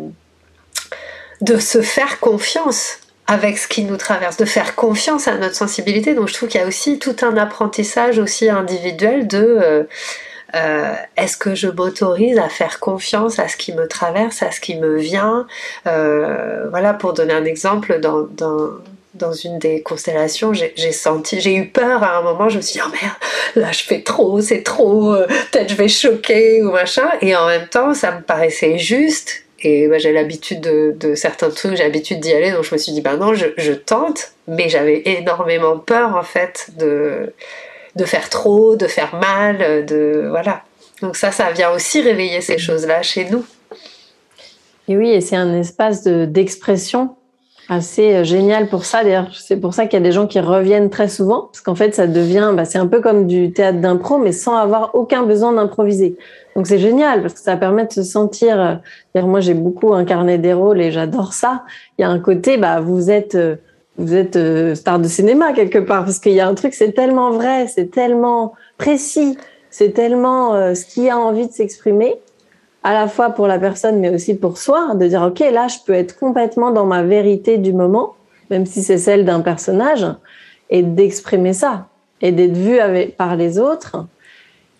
[1.41, 6.15] de se faire confiance avec ce qui nous traverse, de faire confiance à notre sensibilité.
[6.15, 9.85] Donc je trouve qu'il y a aussi tout un apprentissage aussi individuel de
[10.55, 14.61] euh, est-ce que je m'autorise à faire confiance à ce qui me traverse, à ce
[14.61, 15.47] qui me vient?
[15.85, 21.67] Euh, Voilà, pour donner un exemple, dans, dans, une des constellations, j'ai senti, j'ai eu
[21.67, 23.15] peur à un moment, je me suis dit, oh merde,
[23.55, 27.47] là je fais trop, c'est trop, euh, peut-être je vais choquer ou machin, et en
[27.47, 29.43] même temps, ça me paraissait juste.
[29.61, 32.91] Et bah, j'ai l'habitude de, certains trucs, j'ai l'habitude d'y aller, donc je me suis
[32.91, 37.33] dit, bah non, je tente, mais j'avais énormément peur en fait de,
[37.95, 40.63] de faire trop, de faire mal, de voilà.
[41.01, 43.45] Donc ça, ça vient aussi réveiller ces choses-là chez nous.
[44.87, 47.15] Et oui, et c'est un espace d'expression
[47.69, 49.03] assez euh, génial pour ça.
[49.03, 51.75] D'ailleurs, c'est pour ça qu'il y a des gens qui reviennent très souvent, parce qu'en
[51.75, 55.23] fait, ça devient, bah, c'est un peu comme du théâtre d'impro, mais sans avoir aucun
[55.23, 56.17] besoin d'improviser.
[56.55, 58.81] Donc c'est génial parce que ça permet de se sentir.
[59.15, 61.63] Euh, moi, j'ai beaucoup incarné des rôles et j'adore ça.
[61.97, 63.55] Il y a un côté, bah, vous êtes euh,
[63.97, 66.91] vous êtes euh, star de cinéma quelque part parce qu'il y a un truc, c'est
[66.91, 69.37] tellement vrai, c'est tellement précis,
[69.69, 72.15] c'est tellement euh, ce qui a envie de s'exprimer,
[72.83, 75.77] à la fois pour la personne mais aussi pour soi, de dire ok là je
[75.85, 78.15] peux être complètement dans ma vérité du moment,
[78.49, 80.05] même si c'est celle d'un personnage,
[80.69, 81.87] et d'exprimer ça
[82.21, 84.05] et d'être vu avec, par les autres.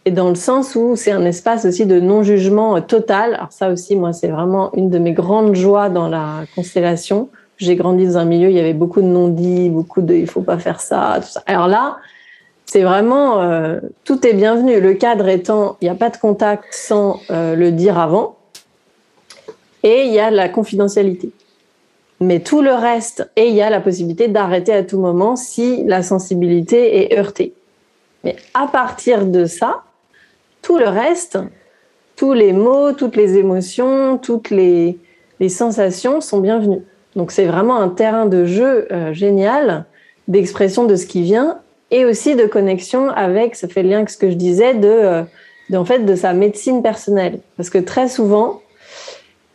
[0.06, 3.34] Et dans le sens où c'est un espace aussi de non-jugement total.
[3.36, 7.76] Alors ça aussi, moi, c'est vraiment une de mes grandes joies dans la constellation j'ai
[7.76, 10.58] grandi dans un milieu, il y avait beaucoup de non-dits, beaucoup de il faut pas
[10.58, 11.44] faire ça, tout ça.
[11.46, 11.98] Alors là,
[12.66, 14.80] c'est vraiment euh, tout est bienvenu.
[14.82, 18.38] Le cadre étant, il n'y a pas de contact sans euh, le dire avant,
[19.84, 21.32] et il y a la confidentialité.
[22.22, 25.84] Mais tout le reste, et il y a la possibilité d'arrêter à tout moment si
[25.86, 27.54] la sensibilité est heurtée.
[28.24, 29.84] Mais à partir de ça,
[30.62, 31.38] tout le reste,
[32.16, 34.98] tous les mots, toutes les émotions, toutes les,
[35.40, 36.82] les sensations sont bienvenus.
[37.16, 39.86] Donc c'est vraiment un terrain de jeu euh, génial
[40.28, 41.60] d'expression de ce qui vient
[41.92, 45.86] et aussi de connexion avec, ça fait lien avec ce que je disais, de, euh,
[45.86, 47.40] fait de sa médecine personnelle.
[47.58, 48.62] Parce que très souvent,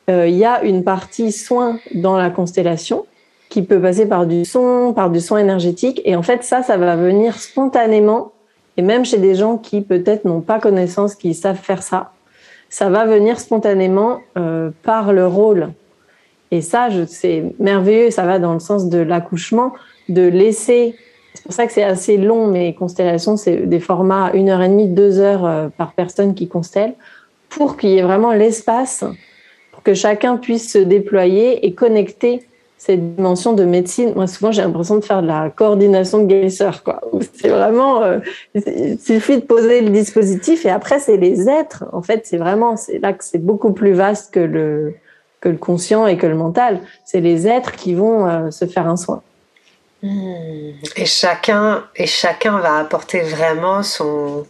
[0.08, 3.04] euh, il y a une partie soin dans la constellation
[3.48, 6.00] qui peut passer par du son, par du soin énergétique.
[6.04, 8.32] Et en fait, ça, ça va venir spontanément.
[8.76, 12.12] Et même chez des gens qui peut-être n'ont pas connaissance, qui savent faire ça,
[12.68, 14.20] ça va venir spontanément
[14.84, 15.72] par le rôle.
[16.50, 19.72] Et ça, c'est merveilleux, ça va dans le sens de l'accouchement,
[20.08, 20.96] de laisser.
[21.34, 24.68] C'est pour ça que c'est assez long, mes constellations, c'est des formats une heure et
[24.68, 26.94] demie, deux heures euh, par personne qui constelle,
[27.48, 29.04] pour qu'il y ait vraiment l'espace
[29.72, 32.42] pour que chacun puisse se déployer et connecter
[32.76, 34.12] cette dimension de médecine.
[34.16, 37.00] Moi, souvent, j'ai l'impression de faire de la coordination de guérisseurs, quoi.
[37.34, 38.18] C'est vraiment, euh,
[38.54, 41.84] il suffit de poser le dispositif et après, c'est les êtres.
[41.92, 44.94] En fait, c'est vraiment, c'est là que c'est beaucoup plus vaste que le,
[45.40, 46.80] que le conscient et que le mental.
[47.04, 49.22] C'est les êtres qui vont euh, se faire un soin.
[50.02, 54.46] Et chacun, et chacun va apporter vraiment son,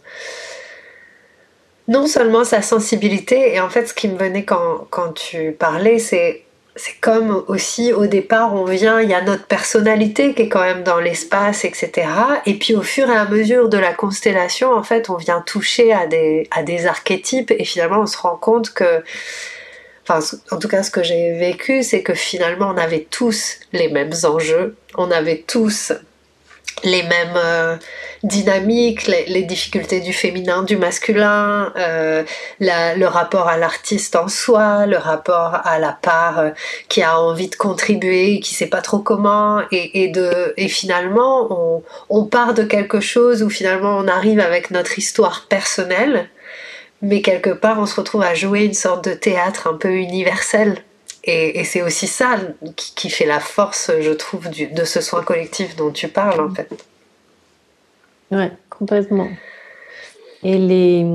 [1.89, 5.99] non seulement sa sensibilité, et en fait, ce qui me venait quand, quand tu parlais,
[5.99, 6.45] c'est
[6.77, 10.61] c'est comme aussi au départ on vient, il y a notre personnalité qui est quand
[10.61, 12.07] même dans l'espace, etc.
[12.45, 15.91] Et puis au fur et à mesure de la constellation, en fait, on vient toucher
[15.91, 19.03] à des, à des archétypes et finalement on se rend compte que,
[20.51, 24.13] en tout cas ce que j'ai vécu, c'est que finalement on avait tous les mêmes
[24.23, 25.93] enjeux, on avait tous
[26.83, 27.75] les mêmes euh,
[28.23, 32.23] dynamiques, les, difficultés du féminin, du masculin, euh,
[32.59, 36.49] le rapport à l'artiste en soi, le rapport à la part euh,
[36.89, 42.53] qui a envie de contribuer, qui sait pas trop comment, et finalement on, on, part
[42.53, 46.29] de quelque chose où finalement on arrive avec notre histoire personnelle,
[47.01, 50.83] mais quelque part on se retrouve à jouer une sorte de théâtre un peu universel
[51.23, 52.37] et, c'est aussi ça
[52.75, 56.67] qui, fait la force, je trouve, de ce soin collectif dont tu parles, en fait.
[58.31, 59.27] Ouais, complètement.
[60.43, 61.05] Et les.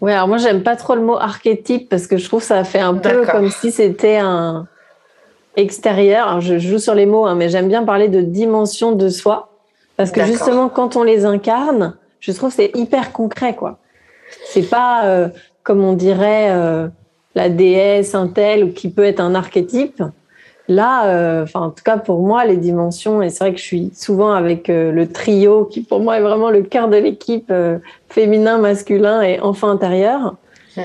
[0.00, 2.64] Ouais, alors moi, j'aime pas trop le mot archétype parce que je trouve que ça
[2.64, 4.68] fait un peu comme si c'était un
[5.56, 6.28] extérieur.
[6.28, 9.50] Alors, je joue sur les mots, hein, mais j'aime bien parler de dimension de soi
[9.96, 13.78] parce que justement, quand on les incarne, je trouve que c'est hyper concret, quoi.
[14.44, 15.28] C'est pas euh,
[15.62, 16.50] comme on dirait.
[16.50, 16.88] Euh,
[17.34, 20.02] la déesse, un tel, qui peut être un archétype.
[20.66, 23.64] Là, euh, enfin, en tout cas pour moi, les dimensions, et c'est vrai que je
[23.64, 27.52] suis souvent avec le trio, qui pour moi est vraiment le cœur de l'équipe,
[28.08, 30.34] féminin, masculin et enfant intérieur,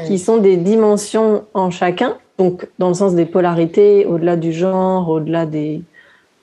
[0.05, 5.09] qui sont des dimensions en chacun, donc dans le sens des polarités, au-delà du genre,
[5.09, 5.81] au-delà des,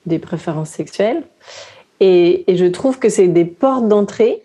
[0.07, 1.23] des préférences sexuelles.
[2.01, 4.41] Et, et je trouve que c'est des portes d'entrée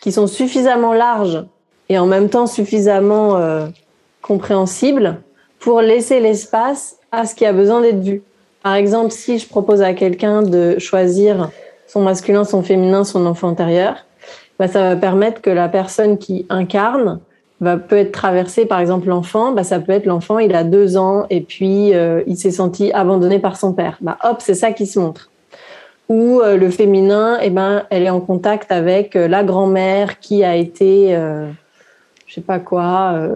[0.00, 1.44] qui sont suffisamment larges
[1.90, 3.38] et en même temps suffisamment
[4.22, 5.18] compréhensible
[5.58, 8.22] pour laisser l'espace à ce qui a besoin d'être vu.
[8.62, 11.50] Par exemple, si je propose à quelqu'un de choisir
[11.86, 14.06] son masculin, son féminin, son enfant intérieur,
[14.58, 17.20] bah, ça va permettre que la personne qui incarne
[17.60, 20.96] va peut être traversée, par exemple l'enfant, bah, ça peut être l'enfant, il a deux
[20.96, 23.98] ans et puis euh, il s'est senti abandonné par son père.
[24.00, 25.30] Bah, hop, c'est ça qui se montre.
[26.08, 30.44] Ou euh, le féminin, eh ben, elle est en contact avec euh, la grand-mère qui
[30.44, 31.16] a été,
[32.30, 33.28] je sais pas quoi,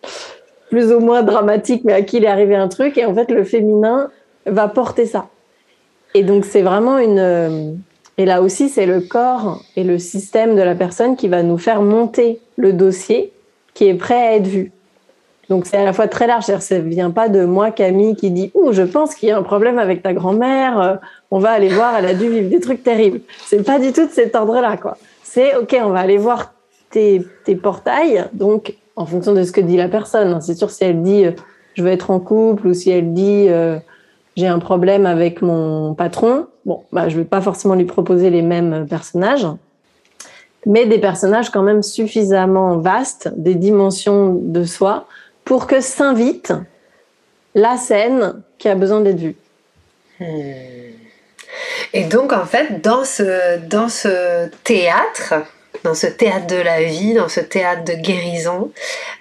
[0.70, 2.96] plus ou moins dramatique, mais à qui il est arrivé un truc.
[2.96, 4.08] Et en fait, le féminin
[4.46, 5.26] va porter ça.
[6.14, 7.18] Et donc, c'est vraiment une.
[7.18, 7.72] Euh,
[8.18, 11.58] et là aussi, c'est le corps et le système de la personne qui va nous
[11.58, 13.32] faire monter le dossier
[13.74, 14.72] qui est prêt à être vu.
[15.50, 16.44] Donc, c'est à la fois très large.
[16.44, 19.36] Ça ne vient pas de moi, Camille, qui dit Ouh, je pense qu'il y a
[19.36, 20.80] un problème avec ta grand-mère.
[20.80, 20.94] Euh,
[21.30, 23.20] on va aller voir, elle a dû vivre des trucs terribles.
[23.44, 24.96] C'est pas du tout de cet ordre-là, quoi.
[25.22, 26.54] C'est OK, on va aller voir
[26.90, 27.20] tes,
[27.62, 28.28] portails.
[28.32, 30.40] Donc, en fonction de ce que dit la personne.
[30.40, 31.32] C'est sûr, si elle dit euh,
[31.74, 33.78] je veux être en couple ou si elle dit euh,
[34.36, 38.42] j'ai un problème avec mon patron, bon, bah, je vais pas forcément lui proposer les
[38.42, 39.46] mêmes personnages,
[40.64, 45.06] mais des personnages quand même suffisamment vastes, des dimensions de soi,
[45.44, 46.52] pour que s'invite
[47.54, 49.36] la scène qui a besoin d'être vue.
[50.20, 50.24] Hmm.
[51.92, 55.34] Et donc, en fait, dans ce, dans ce théâtre,
[55.84, 58.72] dans ce théâtre de la vie, dans ce théâtre de guérison,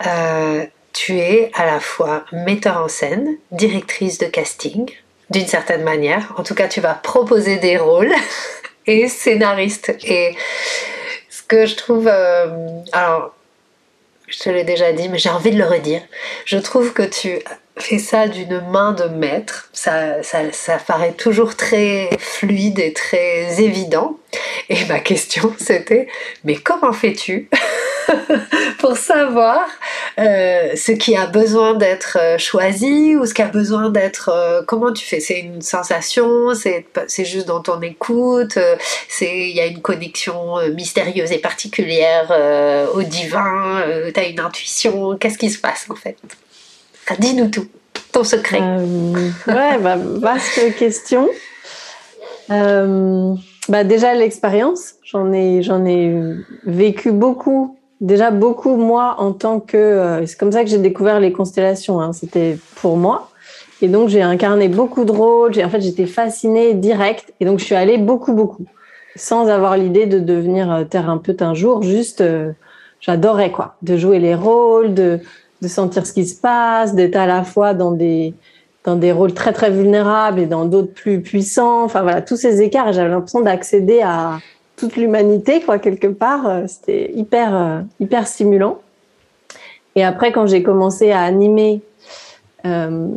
[0.06, 4.90] euh, tu es à la fois metteur en scène, directrice de casting,
[5.30, 6.34] d'une certaine manière.
[6.38, 8.14] En tout cas, tu vas proposer des rôles
[8.88, 9.96] et scénariste.
[10.04, 10.36] Et
[11.30, 12.08] ce que je trouve...
[12.12, 13.35] Euh, alors,
[14.28, 16.02] je te l'ai déjà dit, mais j'ai envie de le redire.
[16.46, 17.40] Je trouve que tu
[17.78, 19.70] fais ça d'une main de maître.
[19.74, 24.18] Ça, ça, ça paraît toujours très fluide et très évident.
[24.70, 26.08] Et ma question, c'était,
[26.44, 27.50] mais comment fais-tu?
[28.80, 29.68] pour savoir
[30.20, 34.30] euh, ce qui a besoin d'être euh, choisi ou ce qui a besoin d'être...
[34.30, 35.20] Euh, comment tu fais?
[35.20, 36.54] C'est une sensation?
[36.54, 38.58] C'est juste dans ton écoute?
[39.22, 42.32] Il y a une connexion mystérieuse et particulière
[42.94, 45.18] au divin Tu as une intuition?
[45.18, 46.18] Qu'est-ce qui se passe en fait?
[47.20, 47.68] Dis-nous tout,
[48.12, 48.60] ton secret.
[48.60, 51.30] ouais, bah, vaste question.
[52.50, 56.14] bah déjà l'expérience, j'en ai, j'en ai
[56.66, 59.78] vécu beaucoup déjà beaucoup moi en tant que.
[59.78, 62.00] Euh, c'est comme ça que j'ai découvert les constellations.
[62.00, 62.14] Hein.
[62.14, 63.30] C'était pour moi.
[63.82, 65.52] Et donc j'ai incarné beaucoup de rôles.
[65.64, 67.34] En fait, j'étais fascinée direct.
[67.40, 68.66] Et donc je suis allée beaucoup, beaucoup,
[69.16, 71.84] sans avoir l'idée de devenir euh, thérapeute un jour.
[71.84, 72.52] Juste, euh,
[73.02, 75.20] j'adorais quoi, de jouer les rôles, de,
[75.62, 78.34] de sentir ce qui se passe, d'être à la fois dans des
[78.86, 81.84] dans des rôles très très vulnérables et dans d'autres plus puissants.
[81.84, 82.94] Enfin voilà, tous ces écarts.
[82.94, 84.38] J'avais l'impression d'accéder à
[84.76, 86.48] toute l'humanité, quoi, quelque part.
[86.48, 88.80] Euh, c'était hyper, euh, hyper stimulant.
[89.96, 91.82] Et après, quand j'ai commencé à animer,
[92.66, 93.08] euh,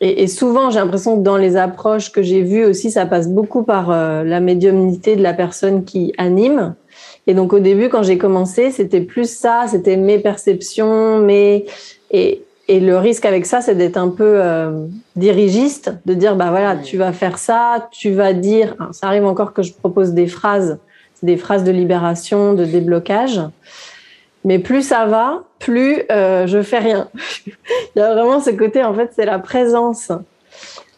[0.00, 3.62] et, souvent, j'ai l'impression que dans les approches que j'ai vues aussi, ça passe beaucoup
[3.62, 6.74] par la médiumnité de la personne qui anime.
[7.28, 11.66] Et donc, au début, quand j'ai commencé, c'était plus ça, c'était mes perceptions, mes,
[12.10, 16.50] et, et le risque avec ça, c'est d'être un peu euh, dirigiste, de dire bah
[16.50, 18.76] voilà, tu vas faire ça, tu vas dire.
[18.92, 20.78] ça arrive encore que je propose des phrases,
[21.22, 23.40] des phrases de libération, de déblocage.
[24.44, 27.08] Mais plus ça va, plus euh, je fais rien.
[27.46, 30.10] Il y a vraiment ce côté, en fait, c'est la présence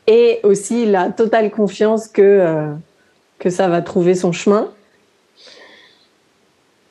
[0.07, 2.73] et aussi la totale confiance que euh,
[3.39, 4.71] que ça va trouver son chemin,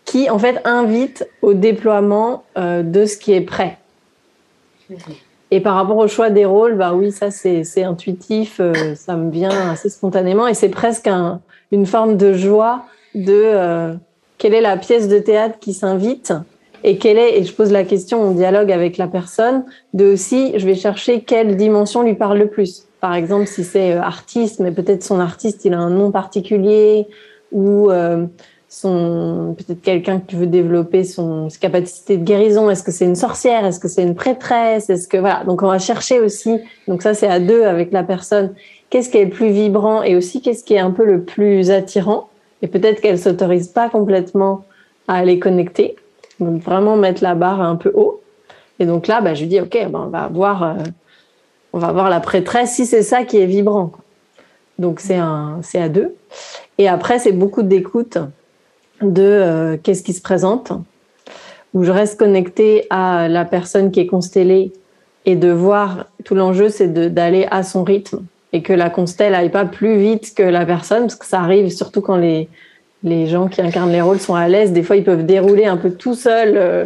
[0.05, 3.77] qui en fait invite au déploiement euh, de ce qui est prêt.
[5.51, 9.29] Et par rapport au choix des rôles, bah oui, ça c'est intuitif, euh, ça me
[9.29, 11.07] vient assez spontanément et c'est presque
[11.71, 13.93] une forme de joie de euh,
[14.39, 16.33] quelle est la pièce de théâtre qui s'invite
[16.83, 20.53] et quelle est, et je pose la question en dialogue avec la personne, de aussi,
[20.57, 22.87] je vais chercher quelle dimension lui parle le plus.
[22.99, 27.07] Par exemple, si c'est euh, artiste, mais peut-être son artiste, il a un nom particulier
[27.51, 27.91] ou
[28.81, 32.69] peut-être quelqu'un qui veut développer son ses capacités de guérison.
[32.69, 33.65] Est-ce que c'est une sorcière?
[33.65, 34.89] Est-ce que c'est une prêtresse?
[34.89, 35.43] Est-ce que voilà.
[35.45, 36.59] Donc on va chercher aussi.
[36.87, 38.53] Donc ça c'est à deux avec la personne.
[38.89, 41.71] Qu'est-ce qui est le plus vibrant et aussi qu'est-ce qui est un peu le plus
[41.71, 42.29] attirant?
[42.61, 44.65] Et peut-être qu'elle s'autorise pas complètement
[45.07, 45.95] à aller connecter.
[46.39, 48.21] Donc vraiment mettre la barre un peu haut.
[48.79, 50.73] Et donc là bah, je lui dis ok ben, on va voir euh,
[51.73, 53.91] on va voir la prêtresse si c'est ça qui est vibrant
[54.79, 56.15] donc c'est un c'est à deux.
[56.77, 58.17] Et après c'est beaucoup d'écoute
[59.03, 60.71] de euh, qu'est-ce qui se présente,
[61.73, 64.73] où je reste connectée à la personne qui est constellée
[65.25, 69.49] et de voir tout l'enjeu, c'est d'aller à son rythme et que la constelle aille
[69.49, 72.49] pas plus vite que la personne, parce que ça arrive surtout quand les,
[73.03, 74.71] les gens qui incarnent les rôles sont à l'aise.
[74.71, 76.53] Des fois, ils peuvent dérouler un peu tout seul.
[76.55, 76.85] Euh,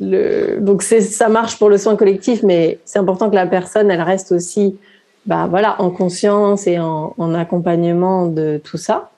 [0.00, 0.58] le...
[0.60, 4.32] Donc, ça marche pour le soin collectif, mais c'est important que la personne, elle reste
[4.32, 4.76] aussi,
[5.24, 9.10] bah voilà, en conscience et en, en accompagnement de tout ça.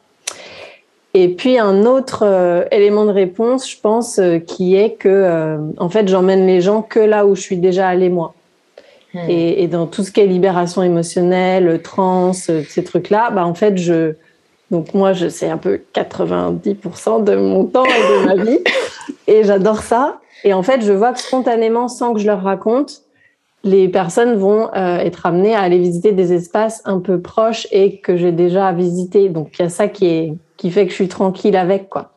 [1.19, 5.57] Et puis un autre euh, élément de réponse, je pense, euh, qui est que euh,
[5.79, 8.35] en fait, j'emmène les gens que là où je suis déjà allée moi.
[9.15, 9.21] Hmm.
[9.31, 13.79] Et, et, dans tout ce qui est libération émotionnelle, trans, ces trucs-là, bah en fait,
[13.79, 14.13] je
[14.71, 18.59] donc moi, je c'est un peu 90% de mon temps et de ma vie,
[19.27, 20.21] et j'adore ça.
[20.45, 23.01] Et en fait, je vois que spontanément, sans que je leur raconte,
[23.65, 28.17] les personnes vont être amenées à aller visiter des espaces un peu proches et que
[28.17, 29.31] j'ai déjà visité.
[29.31, 32.13] Donc il y a ça qui est qui fait que je suis tranquille avec, quoi.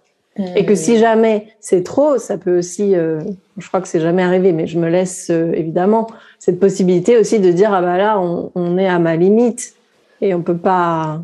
[0.55, 3.19] Et que si jamais c'est trop, ça peut aussi, euh,
[3.57, 7.39] je crois que c'est jamais arrivé, mais je me laisse euh, évidemment cette possibilité aussi
[7.39, 9.73] de dire ah bah là on, est à ma limite
[10.21, 11.21] et on peut pas,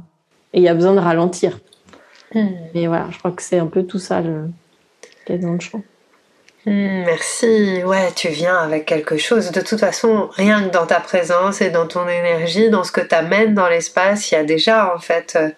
[0.54, 1.60] et il y a besoin de ralentir.
[2.34, 2.48] Hmm.
[2.74, 4.50] Et voilà, je crois que c'est un peu tout ça le
[5.26, 5.82] qui est dans le champ.
[6.66, 7.84] Hmm, merci.
[7.86, 9.52] Ouais, tu viens avec quelque chose.
[9.52, 13.02] De toute façon, rien que dans ta présence et dans ton énergie, dans ce que
[13.02, 15.50] tu amènes dans l'espace, il y a déjà en fait euh,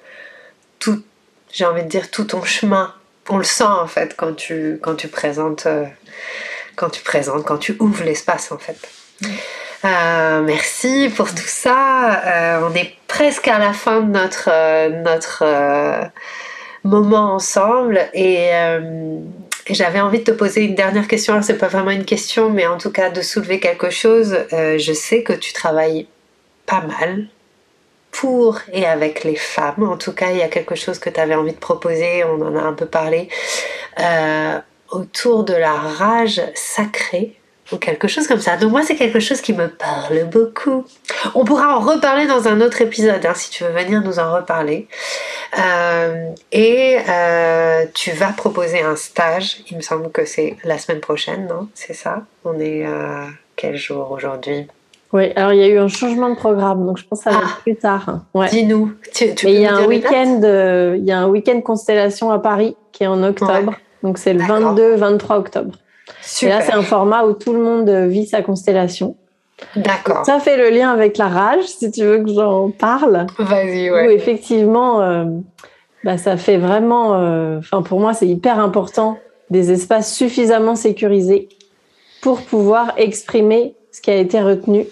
[0.80, 1.02] tout,
[1.52, 2.94] j'ai envie de dire, tout ton chemin.
[3.30, 5.86] On le sent en fait quand tu, quand tu présentes, euh,
[6.76, 8.78] quand tu présentes, quand tu ouvres l'espace en fait.
[9.86, 12.22] Euh, merci pour tout ça.
[12.26, 14.50] Euh, on est presque à la fin de notre,
[15.04, 16.10] notre
[16.84, 18.50] moment ensemble et,
[19.70, 21.34] j'avais envie de te poser une dernière question.
[21.34, 24.38] Alors c'est pas vraiment une question, mais en tout cas de soulever quelque chose.
[24.52, 26.08] je sais que tu travailles
[26.66, 27.28] pas mal
[28.18, 29.84] pour et avec les femmes.
[29.84, 32.42] En tout cas, il y a quelque chose que tu avais envie de proposer, on
[32.42, 33.30] en a un peu parlé,
[34.00, 34.58] euh,
[34.90, 37.40] autour de la rage sacrée
[37.72, 38.58] ou quelque chose comme ça.
[38.58, 40.86] Donc moi, c'est quelque chose qui me parle beaucoup.
[41.36, 44.34] On pourra en reparler dans un autre épisode, hein, si tu veux venir nous en
[44.34, 44.88] reparler.
[45.60, 51.02] Euh, et euh, tu vas proposer un stage, il me semble que c'est la semaine
[51.02, 51.70] prochaine, non?
[51.76, 52.24] C'est ça?
[52.46, 52.84] On est
[53.56, 54.68] quel jour aujourd'hui?
[55.14, 57.32] Oui, alors il y a eu un changement de programme, donc je pense que ça
[57.32, 57.62] va être ah.
[57.62, 58.20] plus tard.
[58.52, 58.94] Dis-nous.
[59.44, 60.42] il y a un week-end,
[60.98, 64.42] il y a un week-end constellation à Paris qui est en octobre, donc c'est le
[64.42, 65.76] 22-23 octobre.
[66.42, 69.16] Et là, c'est un format où tout le monde vit sa constellation.
[69.76, 70.26] D'accord.
[70.26, 73.26] Ça fait le lien avec la rage, si tu veux que j'en parle.
[73.40, 74.08] Vas-y, ouais.
[74.08, 75.26] Où effectivement, euh,
[76.04, 77.16] bah, ça fait vraiment.
[77.16, 79.18] Euh, enfin, pour moi, c'est hyper important
[79.50, 81.50] des espaces suffisamment sécurisés
[82.22, 84.86] pour pouvoir exprimer ce qui a été retenu.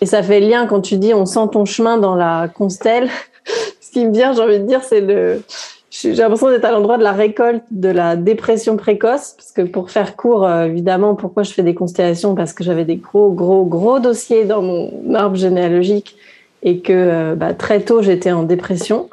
[0.00, 3.10] Et ça fait lien quand tu dis on sent ton chemin dans la constelle.
[3.80, 5.42] ce qui me vient, j'ai envie de dire, c'est le.
[5.90, 9.90] J'ai l'impression d'être à l'endroit de la récolte de la dépression précoce, parce que pour
[9.90, 12.36] faire court, euh, évidemment, pourquoi je fais des constellations?
[12.36, 16.16] Parce que j'avais des gros, gros, gros dossiers dans mon arbre généalogique
[16.62, 19.10] et que euh, bah, très tôt j'étais en dépression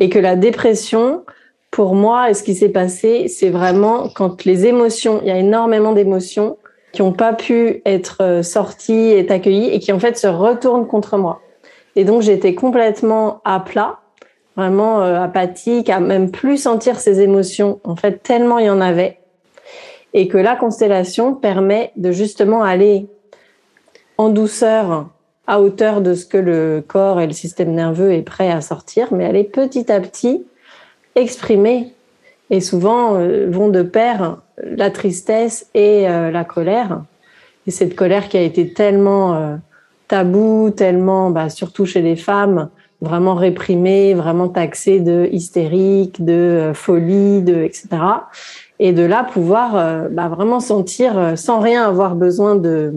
[0.00, 1.24] et que la dépression,
[1.70, 5.38] pour moi, et ce qui s'est passé, c'est vraiment quand les émotions, il y a
[5.38, 6.58] énormément d'émotions
[6.98, 10.88] qui n'ont pas pu être euh, sorties et accueillies et qui en fait se retournent
[10.88, 11.40] contre moi.
[11.94, 14.00] Et donc j'étais complètement à plat,
[14.56, 17.78] vraiment euh, apathique, à même plus sentir ces émotions.
[17.84, 19.20] En fait, tellement il y en avait.
[20.12, 23.06] Et que la constellation permet de justement aller
[24.16, 25.06] en douceur
[25.46, 29.14] à hauteur de ce que le corps et le système nerveux est prêt à sortir,
[29.14, 30.44] mais aller petit à petit
[31.14, 31.94] exprimer.
[32.50, 37.02] Et souvent euh, vont de pair la tristesse et euh, la colère.
[37.66, 39.56] Et cette colère qui a été tellement euh,
[40.08, 42.70] tabou, tellement, bah, surtout chez les femmes,
[43.00, 47.88] vraiment réprimée, vraiment taxée de hystérique, de folie, de etc.
[48.80, 52.92] Et de là pouvoir bah, vraiment sentir, sans rien avoir besoin de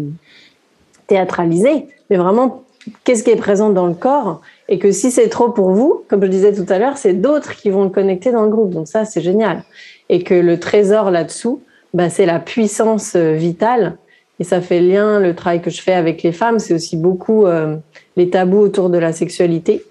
[1.08, 2.64] théâtraliser, mais vraiment
[3.04, 4.42] qu'est-ce qui est présent dans le corps
[4.72, 7.58] et que si c'est trop pour vous, comme je disais tout à l'heure, c'est d'autres
[7.58, 8.70] qui vont le connecter dans le groupe.
[8.70, 9.64] Donc ça, c'est génial.
[10.08, 11.62] Et que le trésor là-dessous,
[11.94, 13.98] bah, c'est la puissance euh, vitale.
[14.40, 17.46] Et ça fait lien, le travail que je fais avec les femmes, c'est aussi beaucoup
[17.46, 17.76] euh,
[18.16, 19.84] les tabous autour de la sexualité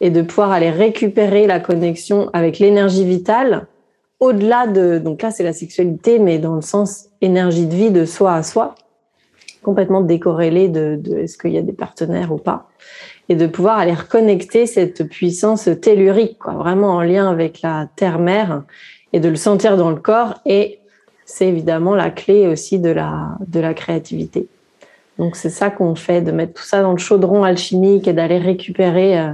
[0.00, 3.68] et de pouvoir aller récupérer la connexion avec l'énergie vitale
[4.18, 8.04] au-delà de, donc là c'est la sexualité, mais dans le sens énergie de vie de
[8.04, 8.74] soi à soi,
[9.62, 12.68] complètement décorrélé de, de est-ce qu'il y a des partenaires ou pas
[13.28, 18.62] et de pouvoir aller reconnecter cette puissance tellurique, vraiment en lien avec la terre-mère
[19.12, 20.34] et de le sentir dans le corps.
[20.44, 20.80] Et
[21.24, 24.48] c'est évidemment la clé aussi de la, de la créativité.
[25.18, 28.38] Donc c'est ça qu'on fait, de mettre tout ça dans le chaudron alchimique et d'aller
[28.38, 29.32] récupérer euh,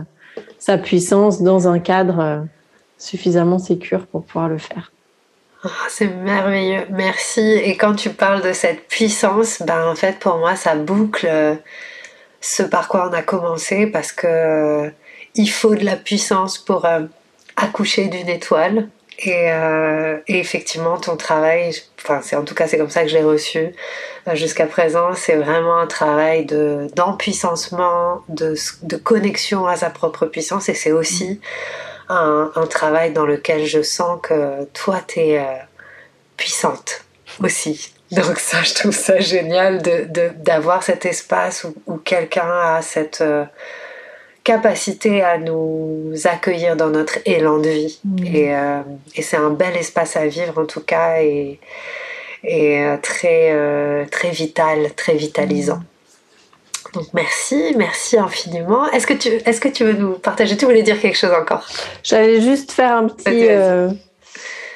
[0.59, 2.41] sa puissance dans un cadre euh,
[2.99, 4.93] suffisamment sécure pour pouvoir le faire.
[5.65, 7.41] Ah, c'est merveilleux, merci.
[7.41, 11.55] Et quand tu parles de cette puissance, ben en fait pour moi ça boucle euh,
[12.41, 14.91] ce par quoi on a commencé parce que euh,
[15.35, 17.01] il faut de la puissance pour euh,
[17.57, 18.89] accoucher d'une étoile.
[19.23, 23.09] Et, euh, et, effectivement, ton travail, enfin, c'est en tout cas c'est comme ça que
[23.09, 23.75] j'ai reçu
[24.33, 25.13] jusqu'à présent.
[25.15, 30.93] C'est vraiment un travail de d'empuissancement, de, de connexion à sa propre puissance, et c'est
[30.93, 31.39] aussi
[32.09, 35.47] un, un, travail dans lequel je sens que toi, tu es
[36.39, 37.05] puissante
[37.45, 37.93] aussi.
[38.13, 39.81] Donc ça, je trouve ça génial
[40.39, 43.45] d'avoir de, cet espace où, quelqu'un a cette euh,
[44.43, 48.01] capacité à nous accueillir dans notre élan de vie.
[48.05, 48.25] Mmh.
[48.35, 48.83] Euh,
[49.15, 51.61] et, c'est un bel espace à vivre en tout cas et,
[52.43, 55.77] et euh, très, très vital, très vitalisant.
[55.77, 56.93] Mmh.
[56.95, 58.91] Donc merci, merci infiniment.
[58.91, 60.57] Est-ce que tu, est-ce que tu veux nous partager?
[60.57, 61.65] Tu voulais dire quelque chose encore?
[62.03, 63.47] J'allais juste faire un petit.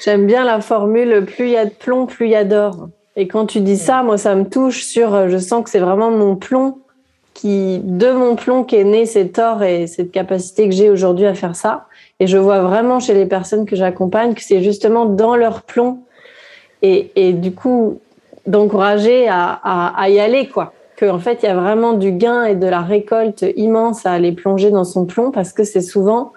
[0.05, 2.89] J'aime bien la formule plus il y a de plomb, plus il y a d'or.
[3.17, 5.79] Et quand tu dis ça, moi, ça me touche sur, euh, je sens que c'est
[5.79, 6.79] vraiment mon plomb
[7.33, 11.35] qui, de mon plomb qu'est né cet or et cette capacité que j'ai aujourd'hui à
[11.35, 11.87] faire ça.
[12.21, 16.01] Et je vois vraiment chez les personnes que j'accompagne que c'est justement dans leur plomb
[16.83, 18.01] et, et du coup,
[18.47, 20.73] d'encourager à, à, y aller, quoi.
[20.99, 24.33] Qu'en fait, il y a vraiment du gain et de la récolte immense à aller
[24.33, 26.33] plonger dans son plomb parce que c'est souvent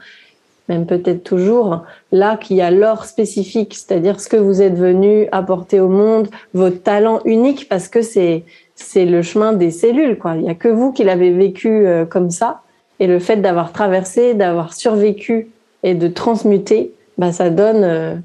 [0.69, 5.27] même peut-être toujours, là qu'il y a l'or spécifique, c'est-à-dire ce que vous êtes venu
[5.31, 8.43] apporter au monde, votre talent unique, parce que c'est
[8.75, 10.35] c'est le chemin des cellules, quoi.
[10.35, 12.61] Il y a que vous qui l'avez vécu euh, comme ça,
[12.99, 15.49] et le fait d'avoir traversé, d'avoir survécu
[15.83, 18.15] et de transmuter, bah ça donne euh,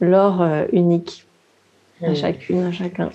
[0.00, 1.26] l'or euh, unique
[2.02, 2.16] à hmm.
[2.16, 3.10] chacune, à chacun.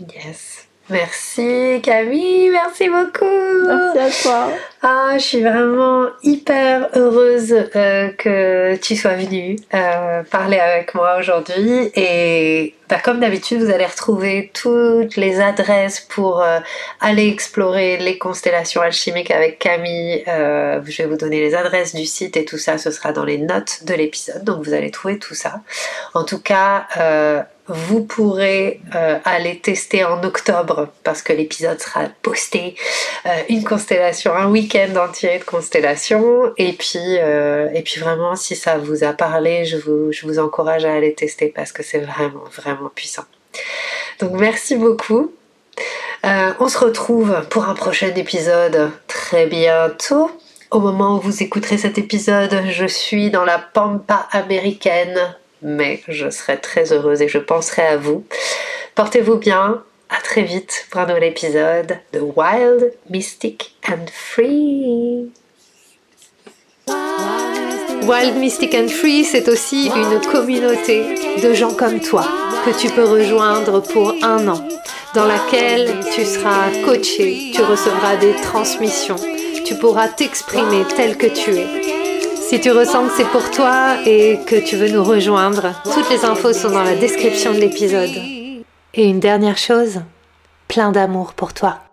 [0.00, 0.65] Yes.
[0.88, 3.24] Merci Camille, merci beaucoup.
[3.66, 4.52] Merci à toi.
[4.82, 11.16] Ah, je suis vraiment hyper heureuse euh, que tu sois venue euh, parler avec moi
[11.18, 11.90] aujourd'hui.
[11.96, 16.60] Et bah, comme d'habitude, vous allez retrouver toutes les adresses pour euh,
[17.00, 20.22] aller explorer les constellations alchimiques avec Camille.
[20.26, 23.38] je vais vous donner les adresses du site et tout ça, ce sera dans les
[23.38, 24.44] notes de l'épisode.
[24.44, 25.62] Donc vous allez trouver tout ça.
[26.14, 26.86] En tout cas,
[27.68, 32.76] vous pourrez euh, aller tester en octobre parce que l'épisode sera posté
[33.26, 38.54] euh, une constellation, un week-end entier de constellation et puis euh, et puis vraiment si
[38.54, 41.98] ça vous a parlé, je vous, je vous encourage à aller tester parce que c'est
[41.98, 43.24] vraiment vraiment puissant.
[44.20, 45.32] Donc merci beaucoup.
[46.24, 50.30] on se retrouve pour un prochain épisode très bientôt.
[50.70, 56.30] Au moment où vous écouterez cet épisode, je suis dans la pampa américaine mais je
[56.30, 58.24] serai très heureuse et je penserai à vous.
[58.94, 65.30] Portez-vous bien, à très vite pour un nouvel épisode de Wild, Mystic and Free.
[68.06, 71.02] Wild Mystic and Free, c'est aussi une communauté
[71.42, 72.24] de gens comme toi
[72.64, 74.62] que tu peux rejoindre pour un an,
[75.14, 79.16] dans laquelle tu seras coaché, tu recevras des transmissions,
[79.64, 82.05] tu pourras t'exprimer tel que tu es.
[82.48, 86.24] Si tu ressens que c'est pour toi et que tu veux nous rejoindre, toutes les
[86.24, 88.14] infos sont dans la description de l'épisode.
[88.94, 90.02] Et une dernière chose,
[90.68, 91.85] plein d'amour pour toi.